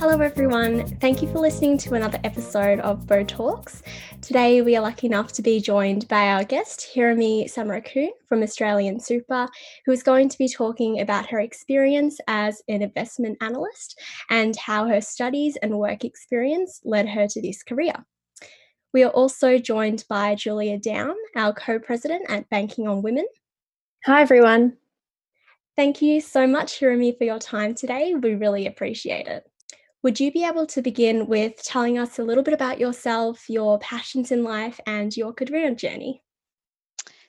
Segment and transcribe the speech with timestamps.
[0.00, 0.86] Hello, everyone.
[0.96, 3.82] Thank you for listening to another episode of Bo Talks.
[4.22, 8.98] Today, we are lucky enough to be joined by our guest, Hirami Samarakoon from Australian
[8.98, 9.46] Super,
[9.84, 14.00] who is going to be talking about her experience as an investment analyst
[14.30, 17.92] and how her studies and work experience led her to this career.
[18.94, 23.26] We are also joined by Julia Down, our co president at Banking on Women.
[24.06, 24.78] Hi, everyone.
[25.76, 28.14] Thank you so much, Hirami, for your time today.
[28.14, 29.44] We really appreciate it.
[30.02, 33.78] Would you be able to begin with telling us a little bit about yourself, your
[33.80, 36.22] passions in life, and your career journey?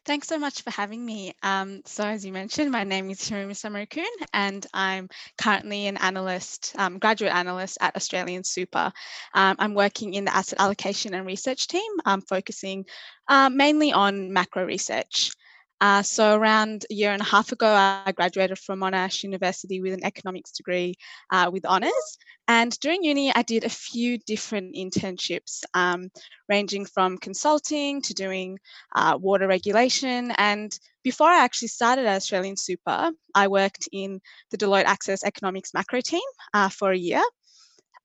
[0.05, 1.34] Thanks so much for having me.
[1.43, 6.73] Um, so, as you mentioned, my name is Hirami Samarakoon, and I'm currently an analyst,
[6.77, 8.91] um, graduate analyst at Australian Super.
[9.35, 11.91] Um, I'm working in the asset allocation and research team,
[12.27, 12.85] focusing
[13.27, 15.34] uh, mainly on macro research.
[15.81, 19.93] Uh, so around a year and a half ago, I graduated from Monash University with
[19.93, 20.93] an economics degree
[21.32, 22.18] uh, with honours.
[22.48, 26.12] And during uni, I did a few different internships, um,
[26.48, 28.59] ranging from consulting to doing
[28.96, 30.32] uh, water regulation.
[30.37, 30.71] And
[31.04, 34.21] before I actually started at Australian Super, I worked in
[34.52, 36.21] the Deloitte Access Economics macro team
[36.54, 37.24] uh, for a year.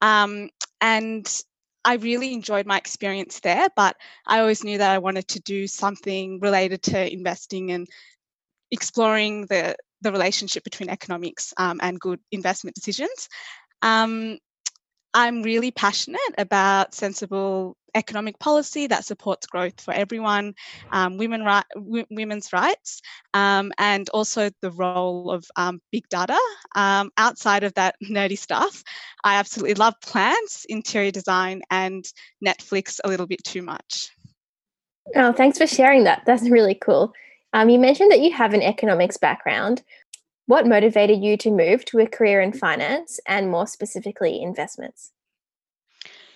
[0.01, 0.49] Um,
[0.81, 1.27] and
[1.87, 5.69] I really enjoyed my experience there, but I always knew that I wanted to do
[5.69, 7.87] something related to investing and
[8.73, 13.29] exploring the the relationship between economics um, and good investment decisions.
[13.83, 14.39] Um,
[15.17, 20.53] I'm really passionate about sensible economic policy that supports growth for everyone,
[20.93, 23.01] um, women right, w- women's rights,
[23.33, 26.39] um, and also the role of um, big data.
[26.75, 28.85] Um, outside of that nerdy stuff,
[29.25, 32.05] I absolutely love plants, interior design, and
[32.45, 34.11] Netflix a little bit too much.
[35.15, 36.25] Oh, thanks for sharing that.
[36.27, 37.15] That's really cool.
[37.55, 39.83] Um, you mentioned that you have an economics background.
[40.47, 45.13] What motivated you to move to a career in finance and more specifically investments?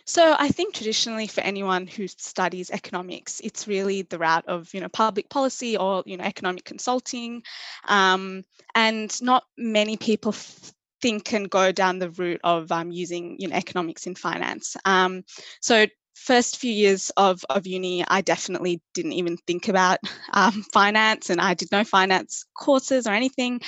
[0.05, 4.81] So I think traditionally for anyone who studies economics, it's really the route of you
[4.81, 7.45] know public policy or you know economic consulting,
[7.87, 8.43] um,
[8.75, 13.47] and not many people f- think and go down the route of um, using you
[13.47, 14.77] know economics in finance.
[14.85, 15.23] Um,
[15.61, 15.87] so
[16.21, 19.99] first few years of, of uni, I definitely didn't even think about
[20.33, 23.61] um, finance and I did no finance courses or anything.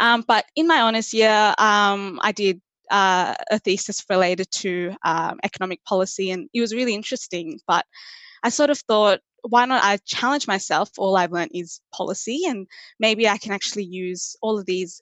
[0.00, 5.40] Um, but in my honours year, um, I did uh, a thesis related to um,
[5.42, 7.58] economic policy, and it was really interesting.
[7.66, 7.84] But
[8.42, 10.90] I sort of thought, why not I challenge myself?
[10.98, 12.66] All I've learned is policy, and
[12.98, 15.00] maybe I can actually use all of these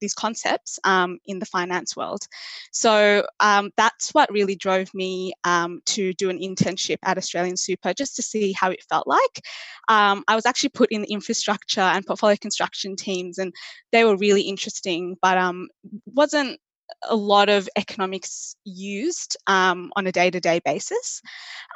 [0.00, 2.26] these concepts um, in the finance world.
[2.72, 7.94] So um, that's what really drove me um, to do an internship at Australian Super,
[7.94, 9.40] just to see how it felt like.
[9.88, 13.52] Um, I was actually put in the infrastructure and portfolio construction teams, and
[13.92, 15.68] they were really interesting, but um,
[16.06, 16.60] wasn't
[17.08, 21.22] a lot of economics used um, on a day-to-day basis.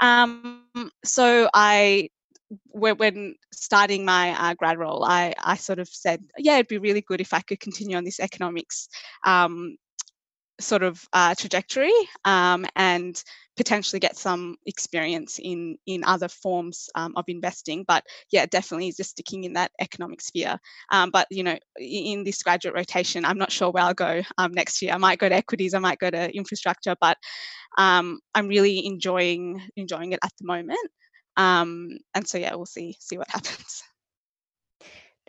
[0.01, 0.65] Um,
[1.05, 2.11] so I
[2.73, 7.01] when starting my uh, grad role, I, I sort of said, yeah, it'd be really
[7.01, 8.89] good if I could continue on this economics
[9.25, 9.77] um,
[10.61, 11.93] sort of uh, trajectory
[12.25, 13.23] um, and
[13.57, 19.11] potentially get some experience in in other forms um, of investing but yeah definitely just
[19.11, 20.59] sticking in that economic sphere.
[20.91, 24.53] Um, but you know in this graduate rotation i'm not sure where i'll go um,
[24.53, 24.93] next year.
[24.93, 27.17] I might go to equities i might go to infrastructure but
[27.79, 30.91] um, i'm really enjoying enjoying it at the moment.
[31.37, 33.83] Um, and so yeah we'll see see what happens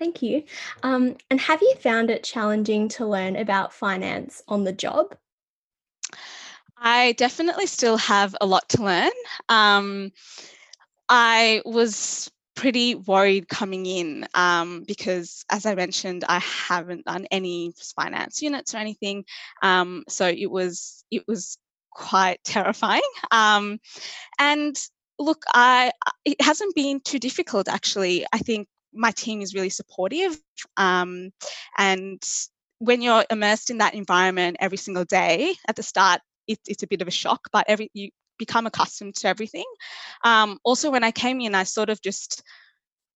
[0.01, 0.45] Thank you.
[0.81, 5.15] Um, and have you found it challenging to learn about finance on the job?
[6.75, 9.11] I definitely still have a lot to learn.
[9.47, 10.11] Um,
[11.07, 17.71] I was pretty worried coming in um, because, as I mentioned, I haven't done any
[17.95, 19.23] finance units or anything.
[19.61, 21.59] Um, so it was it was
[21.91, 23.01] quite terrifying.
[23.29, 23.77] Um,
[24.39, 24.75] and
[25.19, 25.91] look, I
[26.25, 28.25] it hasn't been too difficult actually.
[28.33, 30.37] I think my team is really supportive,
[30.77, 31.31] um,
[31.77, 32.21] and
[32.79, 36.87] when you're immersed in that environment every single day at the start it, it's a
[36.87, 39.65] bit of a shock, but every you become accustomed to everything.
[40.23, 42.43] Um, also, when I came in, I sort of just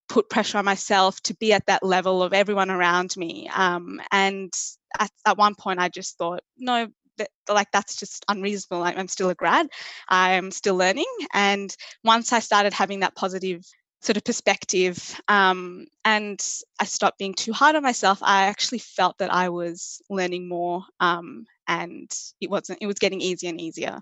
[0.08, 3.50] put pressure on myself to be at that level of everyone around me.
[3.52, 4.52] Um, and
[4.98, 6.86] at, at one point, I just thought, no,
[7.18, 8.84] that, like that's just unreasonable.
[8.84, 9.66] I'm still a grad,
[10.08, 11.12] I'm still learning.
[11.34, 11.74] And
[12.04, 13.64] once I started having that positive
[14.00, 16.44] sort of perspective um, and
[16.78, 20.84] I stopped being too hard on myself, I actually felt that I was learning more
[21.00, 22.10] um, and
[22.40, 24.00] it wasn't it was getting easier and easier.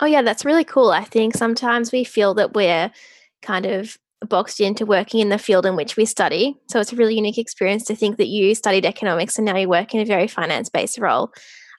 [0.00, 0.90] Oh yeah that's really cool.
[0.90, 2.90] I think sometimes we feel that we're
[3.42, 3.96] kind of
[4.28, 6.56] boxed into working in the field in which we study.
[6.68, 9.68] So it's a really unique experience to think that you studied economics and now you
[9.68, 11.32] work in a very finance based role.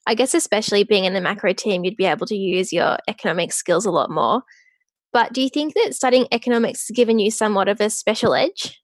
[0.08, 3.54] I guess, especially being in the macro team, you'd be able to use your economic
[3.54, 4.42] skills a lot more.
[5.14, 8.80] But do you think that studying economics has given you somewhat of a special edge?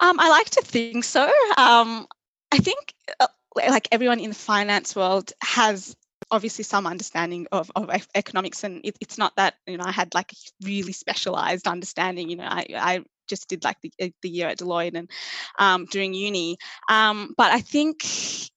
[0.00, 1.24] Um, I like to think so.
[1.56, 2.06] Um,
[2.52, 5.96] I think, uh, like everyone in the finance world, has
[6.30, 10.12] obviously some understanding of, of economics and it, it's not that you know i had
[10.14, 14.28] like a really specialized understanding you know i, I just did like the, uh, the
[14.28, 15.10] year at deloitte and
[15.58, 16.56] um, during uni
[16.88, 18.02] um, but i think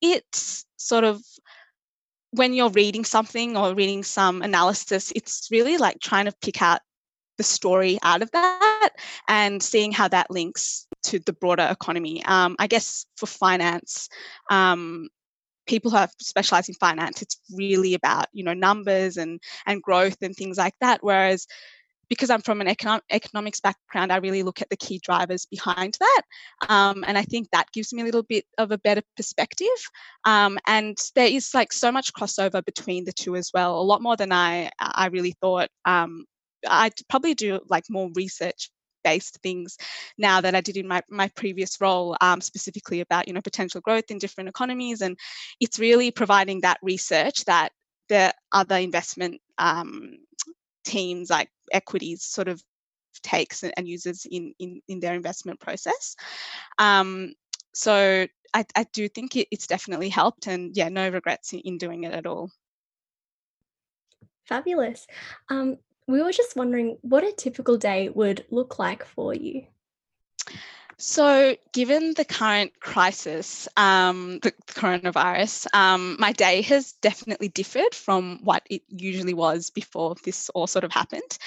[0.01, 1.21] it's sort of
[2.31, 6.81] when you're reading something or reading some analysis it's really like trying to pick out
[7.39, 8.89] the story out of that
[9.29, 12.21] and seeing how that links to the broader economy.
[12.25, 14.09] Um, I guess for finance,
[14.51, 15.07] um,
[15.65, 20.17] people who have specialized in finance, it's really about you know numbers and and growth
[20.21, 20.99] and things like that.
[21.01, 21.47] Whereas
[22.09, 25.97] because I'm from an economic, economics background, I really look at the key drivers behind
[26.00, 26.21] that.
[26.67, 29.67] Um, and I think that gives me a little bit of a better perspective.
[30.25, 34.01] Um, and there is like so much crossover between the two as well, a lot
[34.01, 35.69] more than I, I really thought.
[35.85, 36.25] Um,
[36.67, 38.69] I'd probably do like more research
[39.03, 39.77] based things
[40.17, 43.81] now that I did in my, my previous role, um, specifically about you know potential
[43.81, 45.17] growth in different economies, and
[45.59, 47.71] it's really providing that research that
[48.09, 50.17] the other investment um,
[50.89, 52.62] teams like equities sort of
[53.24, 56.15] takes and uses in in, in their investment process.
[56.77, 57.33] Um,
[57.74, 61.77] so I, I do think it, it's definitely helped, and yeah, no regrets in, in
[61.77, 62.50] doing it at all.
[64.45, 65.06] Fabulous.
[65.50, 65.77] Um,
[66.07, 69.68] we were just wondering what a typical day would look like for you.
[71.01, 78.40] So, given the current crisis, um, the coronavirus, um, my day has definitely differed from
[78.44, 81.38] what it usually was before this all sort of happened.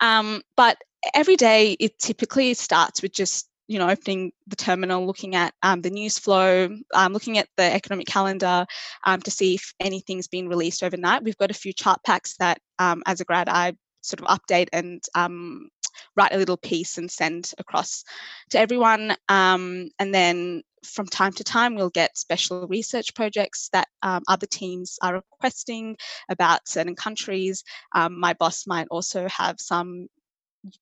[0.00, 0.78] Um, but
[1.14, 5.82] every day, it typically starts with just you know opening the terminal, looking at um,
[5.82, 8.66] the news flow, um, looking at the economic calendar
[9.04, 11.22] um, to see if anything's been released overnight.
[11.22, 13.74] We've got a few chart packs that, as a grad, I
[14.06, 15.68] sort of update and um,
[16.16, 18.04] write a little piece and send across
[18.50, 19.16] to everyone.
[19.28, 24.46] Um, and then from time to time, we'll get special research projects that um, other
[24.46, 25.96] teams are requesting
[26.28, 27.64] about certain countries.
[27.94, 30.08] Um, my boss might also have some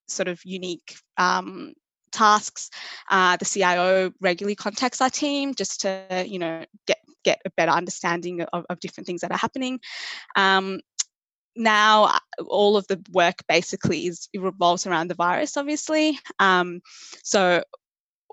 [0.09, 1.73] sort of unique um,
[2.13, 2.71] tasks.
[3.11, 7.73] Uh, the CIO regularly contacts our team just to, you know, get get a better
[7.73, 9.81] understanding of, of different things that are happening.
[10.37, 10.81] Um,
[11.57, 16.19] now uh, all of the work basically is revolves around the virus obviously.
[16.39, 16.81] Um,
[17.23, 17.63] so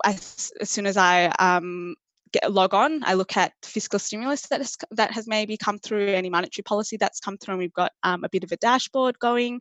[0.06, 1.96] as, as soon as i um,
[2.32, 6.08] get log on i look at fiscal stimulus that has, that has maybe come through
[6.08, 9.18] any monetary policy that's come through and we've got um, a bit of a dashboard
[9.20, 9.60] going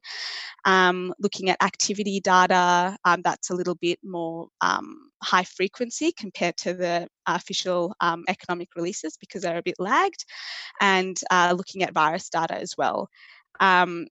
[0.64, 6.56] um, looking at activity data um, that's a little bit more um, high frequency compared
[6.56, 7.94] to the official
[8.28, 10.24] economic releases because they're a bit lagged
[10.80, 13.08] and uh, looking at virus data as well
[13.60, 14.06] um,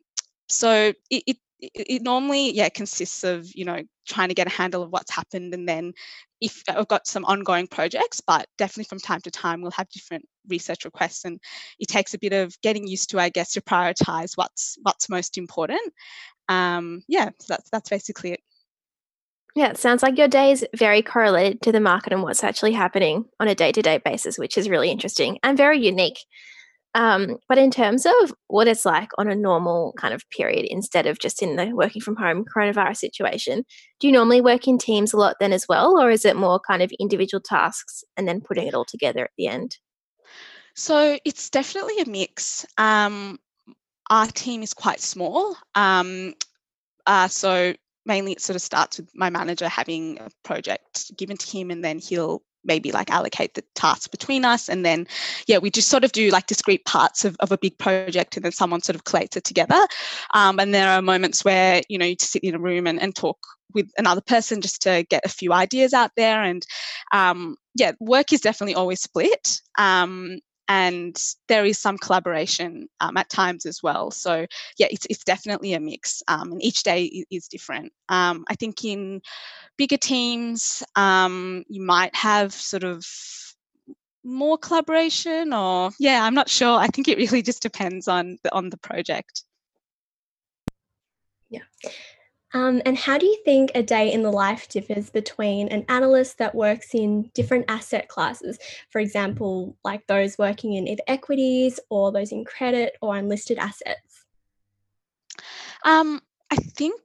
[0.47, 4.81] so it, it, it normally yeah consists of you know trying to get a handle
[4.81, 5.93] of what's happened and then
[6.41, 10.25] if I've got some ongoing projects, but definitely from time to time we'll have different
[10.47, 11.39] research requests and
[11.79, 15.37] it takes a bit of getting used to, I guess, to prioritize what's what's most
[15.37, 15.81] important.
[16.47, 18.39] Um, yeah, so that's that's basically it.
[19.55, 22.73] Yeah, it sounds like your day is very correlated to the market and what's actually
[22.73, 26.19] happening on a day to day basis, which is really interesting and very unique.
[26.95, 31.05] Um, but in terms of what it's like on a normal kind of period instead
[31.05, 33.63] of just in the working from home coronavirus situation,
[33.99, 36.59] do you normally work in teams a lot then as well, or is it more
[36.59, 39.77] kind of individual tasks and then putting it all together at the end?
[40.75, 42.65] So it's definitely a mix.
[42.77, 43.39] Um,
[44.09, 45.55] our team is quite small.
[45.75, 46.33] Um,
[47.05, 47.73] uh, so
[48.05, 51.83] mainly it sort of starts with my manager having a project given to him and
[51.83, 55.07] then he'll maybe like allocate the tasks between us and then
[55.47, 58.45] yeah we just sort of do like discrete parts of, of a big project and
[58.45, 59.87] then someone sort of collates it together.
[60.33, 63.15] Um, and there are moments where you know you sit in a room and, and
[63.15, 63.37] talk
[63.73, 66.65] with another person just to get a few ideas out there and
[67.13, 69.61] um, yeah work is definitely always split.
[69.77, 70.39] Um,
[70.69, 74.11] and there is some collaboration um, at times as well.
[74.11, 74.45] So
[74.77, 77.91] yeah, it's it's definitely a mix, um, and each day is different.
[78.07, 79.21] Um, I think in
[79.77, 83.05] bigger teams, um, you might have sort of
[84.23, 86.77] more collaboration, or yeah, I'm not sure.
[86.77, 89.43] I think it really just depends on the, on the project.
[91.49, 91.61] Yeah.
[92.53, 96.39] Um, and how do you think a day in the life differs between an analyst
[96.39, 98.57] that works in different asset classes,
[98.89, 104.25] for example, like those working in either equities or those in credit or unlisted assets?
[105.85, 106.99] Um, I think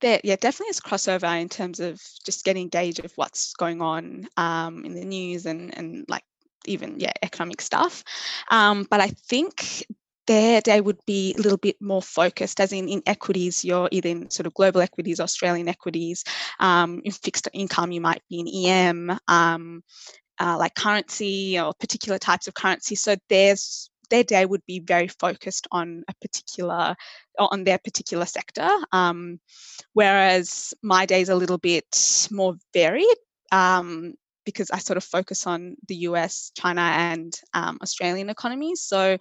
[0.00, 4.28] that yeah, definitely is crossover in terms of just getting gauge of what's going on
[4.36, 6.24] um, in the news and and like
[6.66, 8.04] even yeah economic stuff
[8.50, 9.86] um, but i think
[10.28, 14.08] there they would be a little bit more focused as in in equities you're either
[14.08, 16.22] in sort of global equities australian equities
[16.60, 19.82] um, in fixed income you might be in em um,
[20.40, 22.94] uh, like currency or particular types of currency.
[22.94, 26.96] So there's their day would be very focused on a particular
[27.38, 29.38] on their particular sector um,
[29.92, 33.16] whereas my day is a little bit more varied
[33.52, 34.14] um,
[34.48, 38.80] because I sort of focus on the US, China, and um, Australian economies.
[38.80, 39.18] So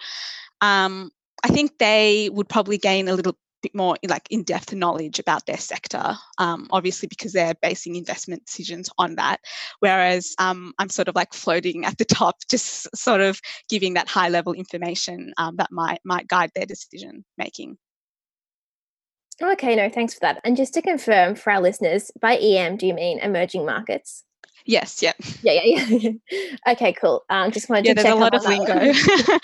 [0.62, 1.12] um,
[1.44, 5.58] I think they would probably gain a little bit more like in-depth knowledge about their
[5.58, 9.42] sector um, obviously because they're basing investment decisions on that.
[9.80, 14.08] Whereas um, i'm sort of like floating at the top just sort of giving that
[14.08, 17.78] high level information um, that might might guide their decision making.
[19.42, 20.40] Okay no thanks for that.
[20.46, 24.24] And just to confirm for our listeners by em do you mean emerging markets
[24.68, 25.14] Yes, yeah.
[25.42, 26.12] Yeah, yeah, yeah.
[26.74, 27.24] okay, cool.
[27.30, 28.94] Um, just wanted yeah, to there's a lot of lingo.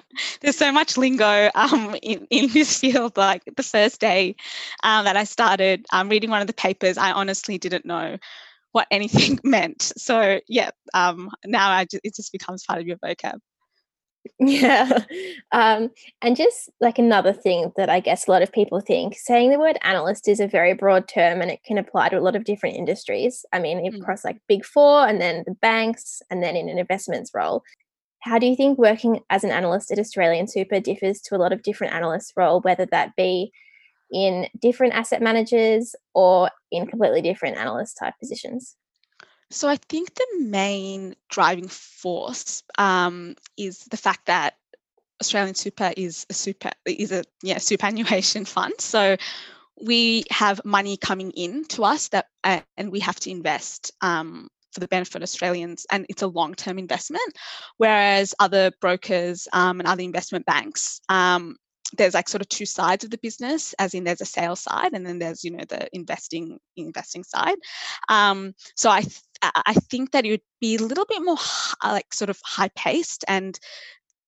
[0.40, 3.16] there's so much lingo um, in, in this field.
[3.16, 4.36] Like the first day
[4.84, 8.16] um, that I started um, reading one of the papers, I honestly didn't know
[8.70, 9.82] what anything meant.
[9.96, 13.40] So yeah, um, now I just, it just becomes part of your vocab.
[14.38, 15.04] Yeah.
[15.52, 15.90] Um,
[16.22, 19.58] and just like another thing that I guess a lot of people think, saying the
[19.58, 22.44] word analyst is a very broad term and it can apply to a lot of
[22.44, 23.44] different industries.
[23.52, 24.00] I mean, Mm.
[24.00, 27.62] across like big four and then the banks and then in an investments role.
[28.20, 31.52] How do you think working as an analyst at Australian Super differs to a lot
[31.52, 33.52] of different analyst role, whether that be
[34.12, 38.76] in different asset managers or in completely different analyst type positions?
[39.50, 44.54] So I think the main driving force um, is the fact that
[45.20, 48.74] Australian Super is a super is a yeah superannuation fund.
[48.78, 49.16] So
[49.82, 54.48] we have money coming in to us that uh, and we have to invest um,
[54.72, 57.36] for the benefit of Australians, and it's a long-term investment.
[57.76, 61.56] Whereas other brokers um, and other investment banks, um,
[61.96, 64.92] there's like sort of two sides of the business, as in there's a sales side,
[64.92, 67.56] and then there's you know the investing investing side.
[68.08, 71.74] Um, so I th- I think that it would be a little bit more h-
[71.82, 73.58] like sort of high paced and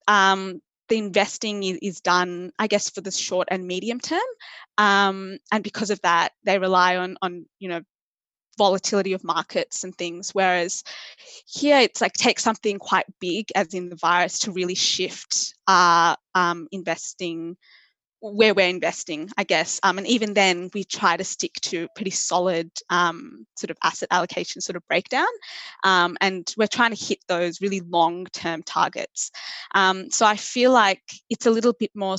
[0.08, 4.20] um, the investing is, is, done, I guess, for the short and medium term.
[4.78, 7.82] Um, and because of that, they rely on on you know
[8.58, 10.30] volatility of markets and things.
[10.32, 10.84] Whereas
[11.46, 16.16] here, it's like take something quite big, as in the virus, to really shift our
[16.34, 17.56] um, investing
[18.22, 19.80] where we're investing, I guess.
[19.82, 24.08] Um, and even then, we try to stick to pretty solid um, sort of asset
[24.12, 25.26] allocation sort of breakdown.
[25.82, 29.32] Um, and we're trying to hit those really long term targets.
[29.74, 32.16] Um, so I feel like it's a little bit more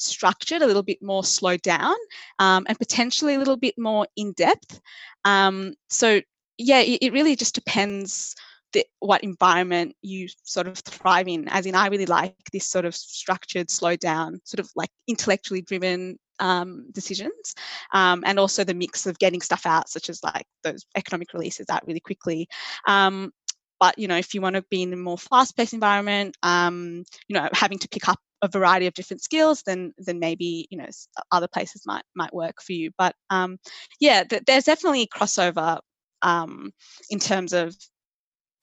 [0.00, 1.96] structured, a little bit more slowed down,
[2.38, 4.80] um, and potentially a little bit more in depth.
[5.24, 6.20] Um, so,
[6.58, 8.34] yeah, it, it really just depends
[8.72, 11.48] the, what environment you sort of thrive in.
[11.48, 15.62] As in, I really like this sort of structured, slowed down, sort of like intellectually
[15.62, 17.54] driven um, decisions,
[17.92, 21.68] um, and also the mix of getting stuff out, such as like those economic releases
[21.68, 22.48] out really quickly.
[22.86, 23.32] Um,
[23.78, 27.34] but you know, if you want to be in a more fast-paced environment, um, you
[27.34, 30.86] know, having to pick up a variety of different skills, then then maybe you know
[31.30, 32.90] other places might might work for you.
[32.98, 33.58] But um,
[34.00, 35.78] yeah, th- there's definitely crossover
[36.22, 36.72] um,
[37.10, 37.74] in terms of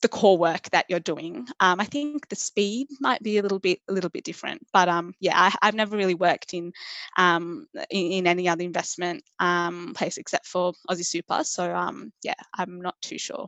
[0.01, 1.48] the core work that you're doing.
[1.60, 4.89] Um, I think the speed might be a little bit a little bit different, but
[4.89, 6.72] um, yeah, I, have never really worked in,
[7.17, 11.43] um, in, in any other investment um, place except for Aussie Super.
[11.43, 13.48] So um, yeah, I'm not too sure.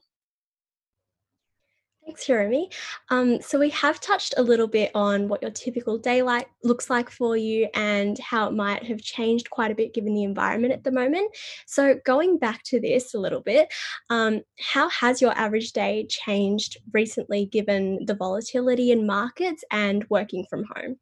[2.09, 2.71] Thanks, Jeremy.
[3.11, 6.89] Um, so we have touched a little bit on what your typical day like looks
[6.89, 10.73] like for you and how it might have changed quite a bit given the environment
[10.73, 11.31] at the moment.
[11.67, 13.71] So going back to this a little bit,
[14.09, 20.47] um, how has your average day changed recently given the volatility in markets and working
[20.49, 20.97] from home?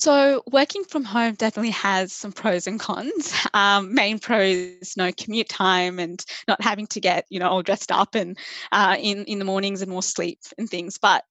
[0.00, 3.32] So working from home definitely has some pros and cons.
[3.52, 7.90] Um, main pros, no commute time and not having to get you know all dressed
[7.90, 8.38] up and
[8.72, 10.98] uh, in in the mornings and more sleep and things.
[10.98, 11.24] But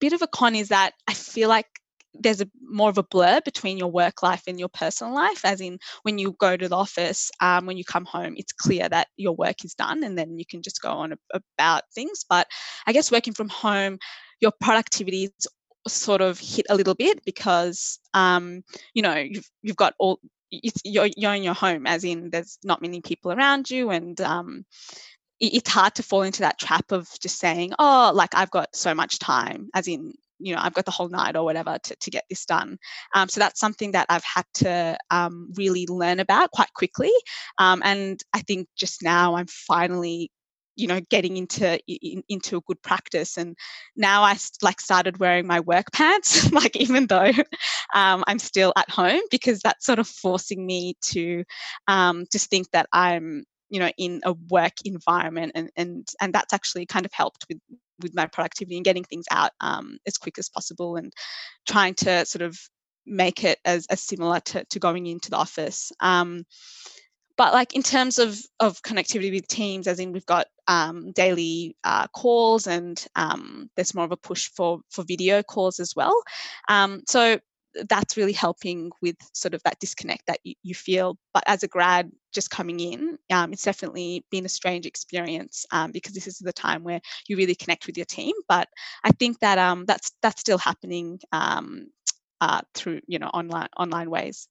[0.00, 1.66] bit of a con is that I feel like
[2.12, 5.60] there's a more of a blur between your work life and your personal life as
[5.60, 9.08] in when you go to the office um, when you come home it's clear that
[9.16, 12.46] your work is done and then you can just go on about things but
[12.86, 13.98] i guess working from home
[14.40, 15.48] your productivity is
[15.86, 18.62] sort of hit a little bit because um,
[18.94, 20.18] you know you've you've got all
[20.50, 24.20] it's, you're you're in your home as in there's not many people around you and
[24.20, 24.64] um,
[25.40, 28.74] it, it's hard to fall into that trap of just saying oh like I've got
[28.74, 31.96] so much time as in you know I've got the whole night or whatever to,
[31.96, 32.78] to get this done.
[33.14, 37.12] Um, so that's something that I've had to um, really learn about quite quickly.
[37.58, 40.30] Um, and I think just now I'm finally
[40.76, 43.36] you know getting into in, into a good practice.
[43.36, 43.56] And
[43.96, 47.32] now i like started wearing my work pants like even though
[47.94, 51.44] um, i'm still at home because that's sort of forcing me to
[51.88, 56.52] um, just think that i'm you know in a work environment and and and that's
[56.52, 57.58] actually kind of helped with
[58.00, 61.12] with my productivity and getting things out um, as quick as possible and
[61.66, 62.58] trying to sort of
[63.06, 65.92] make it as, as similar to, to going into the office.
[66.00, 66.44] Um,
[67.36, 71.76] but like in terms of of connectivity with teams as in we've got um, daily
[71.84, 76.14] uh, calls and um, there's more of a push for for video calls as well.
[76.68, 77.38] Um, so
[77.88, 81.66] that's really helping with sort of that disconnect that you, you feel but as a
[81.66, 86.38] grad just coming in um, it's definitely been a strange experience um, because this is
[86.38, 88.68] the time where you really connect with your team but
[89.02, 91.18] i think that um, that's that's still happening
[92.44, 94.48] uh, through you know online online ways.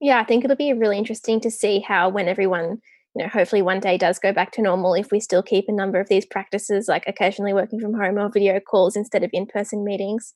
[0.00, 2.80] Yeah, I think it'll be really interesting to see how when everyone,
[3.16, 5.72] you know, hopefully one day does go back to normal, if we still keep a
[5.72, 9.84] number of these practices, like occasionally working from home or video calls instead of in-person
[9.84, 10.34] meetings,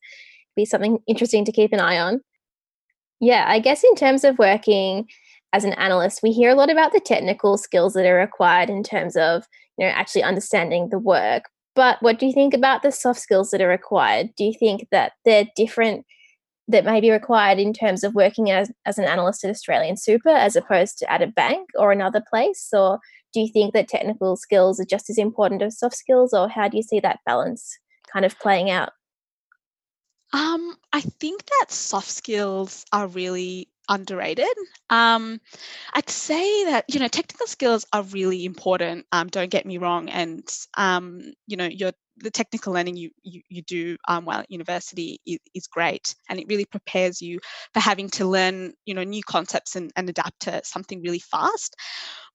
[0.56, 2.22] be something interesting to keep an eye on.
[3.20, 5.06] Yeah, I guess in terms of working
[5.52, 8.82] as an analyst, we hear a lot about the technical skills that are required in
[8.82, 9.44] terms of,
[9.76, 11.50] you know, actually understanding the work.
[11.76, 14.30] But what do you think about the soft skills that are required?
[14.38, 16.06] Do you think that they're different
[16.70, 20.30] that may be required in terms of working as, as an analyst at Australian Super
[20.30, 22.68] as opposed to at a bank or another place?
[22.72, 23.00] Or
[23.32, 26.68] do you think that technical skills are just as important as soft skills, or how
[26.68, 27.78] do you see that balance
[28.12, 28.92] kind of playing out?
[30.32, 34.46] Um, I think that soft skills are really underrated.
[34.88, 35.40] Um,
[35.92, 39.06] I'd say that you know technical skills are really important.
[39.12, 43.42] Um, don't get me wrong, and um, you know your the technical learning you you,
[43.48, 47.40] you do um, while at university is, is, great, and it really prepares you
[47.74, 51.76] for having to learn you know new concepts and, and adapt to something really fast.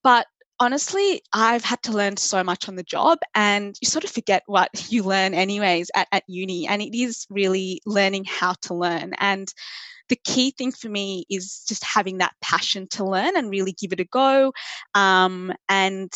[0.04, 0.26] But
[0.58, 4.42] honestly, I've had to learn so much on the job, and you sort of forget
[4.46, 6.66] what you learn anyways at, at uni.
[6.66, 9.14] And it is really learning how to learn.
[9.18, 9.52] And
[10.08, 13.92] the key thing for me is just having that passion to learn and really give
[13.92, 14.52] it a go
[14.94, 16.12] um, and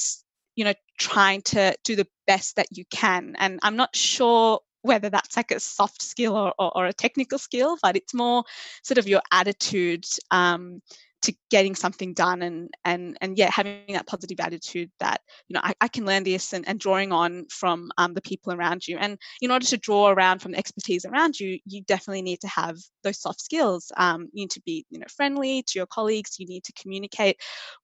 [0.56, 5.10] you know trying to do the best that you can and i'm not sure whether
[5.10, 8.44] that's like a soft skill or, or, or a technical skill but it's more
[8.82, 10.80] sort of your attitude um,
[11.22, 15.60] to getting something done and and and yeah having that positive attitude that you know
[15.62, 18.96] I, I can learn this and, and drawing on from um, the people around you.
[18.96, 22.48] And in order to draw around from the expertise around you you definitely need to
[22.48, 23.90] have those soft skills.
[23.96, 26.38] Um, you need to be you know friendly to your colleagues.
[26.38, 27.36] You need to communicate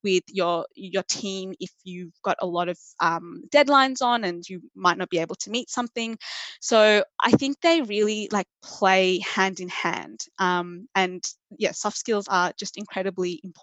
[0.04, 4.62] with your your team if you've got a lot of um, deadlines on and you
[4.76, 6.16] might not be able to meet something.
[6.60, 10.20] So i think they really like play hand in hand.
[10.38, 11.22] Um, and
[11.58, 13.55] yeah soft skills are just incredibly important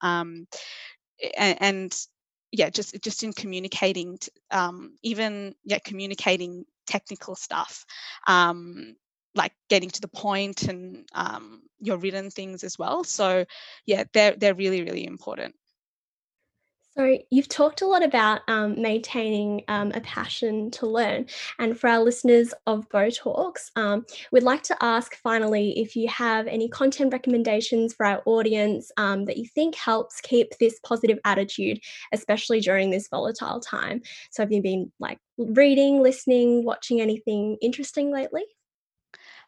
[0.00, 0.46] um,
[1.36, 2.06] and, and,
[2.54, 4.18] yeah just just in communicating
[4.50, 7.86] um, even yeah communicating technical stuff
[8.26, 8.94] um,
[9.34, 13.04] like getting to the point and um, your written things as well.
[13.04, 13.46] So
[13.86, 15.54] yeah they're they're really really important
[16.96, 21.24] so, you've talked a lot about um, maintaining um, a passion to learn.
[21.58, 26.06] And for our listeners of Bo Talks, um, we'd like to ask finally if you
[26.08, 31.18] have any content recommendations for our audience um, that you think helps keep this positive
[31.24, 31.80] attitude,
[32.12, 34.02] especially during this volatile time.
[34.30, 38.44] So, have you been like reading, listening, watching anything interesting lately?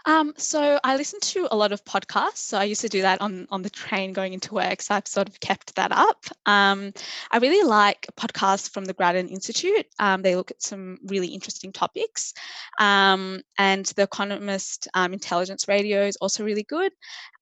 [0.06, 2.38] Um, so I listen to a lot of podcasts.
[2.38, 4.82] So I used to do that on on the train going into work.
[4.82, 6.24] So I've sort of kept that up.
[6.46, 6.92] Um,
[7.30, 9.86] I really like podcasts from the Grattan Institute.
[9.98, 12.34] Um, they look at some really interesting topics,
[12.78, 16.92] um, and the Economist um, Intelligence Radio is also really good.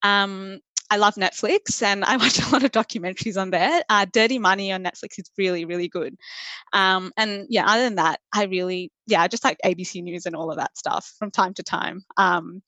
[0.02, 0.60] Um,
[0.92, 3.82] I love Netflix and I watch a lot of documentaries on there.
[3.88, 6.14] Uh, Dirty Money on Netflix is really, really good.
[6.74, 10.50] Um, and yeah, other than that, I really, yeah, just like ABC News and all
[10.50, 12.02] of that stuff from time to time.
[12.16, 12.62] Um,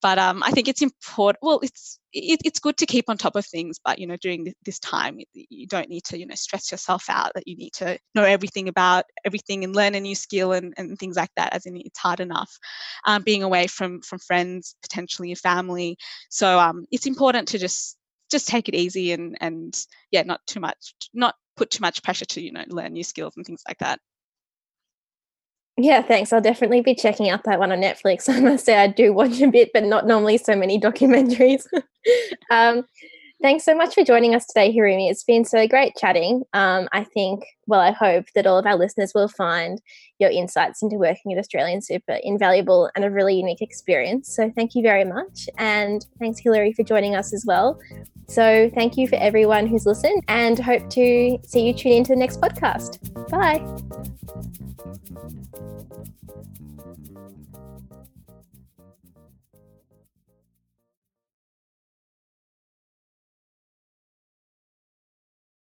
[0.00, 1.40] but um, I think it's important.
[1.42, 4.54] Well, it's it, it's good to keep on top of things, but you know, during
[4.64, 7.98] this time, you don't need to you know stress yourself out that you need to
[8.14, 11.52] know everything about everything and learn a new skill and, and things like that.
[11.52, 12.50] As in, it's hard enough
[13.06, 15.98] um, being away from from friends, potentially your family.
[16.30, 17.98] So um, it's important to just
[18.30, 19.78] just take it easy and and
[20.10, 23.34] yeah, not too much, not put too much pressure to you know learn new skills
[23.36, 24.00] and things like that.
[25.78, 26.32] Yeah, thanks.
[26.32, 28.28] I'll definitely be checking out that one on Netflix.
[28.34, 31.66] I must say I do watch a bit, but not normally so many documentaries.
[32.50, 32.84] um,
[33.42, 35.10] Thanks so much for joining us today, Hirami.
[35.10, 36.44] It's been so great chatting.
[36.52, 39.82] Um, I think, well, I hope that all of our listeners will find
[40.20, 44.32] your insights into working at Australian Super invaluable and a really unique experience.
[44.32, 45.48] So thank you very much.
[45.58, 47.80] And thanks, Hilary, for joining us as well.
[48.28, 52.16] So thank you for everyone who's listened and hope to see you tune into the
[52.16, 53.00] next podcast.
[53.28, 53.60] Bye.